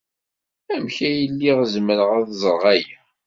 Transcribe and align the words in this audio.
Amek 0.73 0.97
ay 1.07 1.19
lliɣ 1.31 1.59
zemreɣ 1.73 2.09
ad 2.17 2.29
ẓreɣ 2.41 2.63
aya? 2.73 2.97